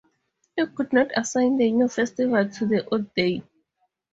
It 0.57 0.73
could 0.73 0.93
not 0.93 1.11
assign 1.15 1.57
the 1.57 1.71
new 1.71 1.87
festival 1.87 2.49
to 2.49 2.65
the 2.65 2.87
old 2.89 3.13
day. 3.13 3.43